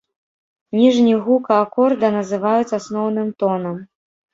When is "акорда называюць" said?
1.67-2.77